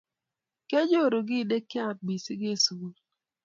[0.67, 2.95] kyanyoru kiiy nikyachan missing eng sugul